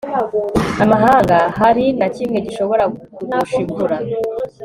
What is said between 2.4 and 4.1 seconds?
gishobora kugusha imvura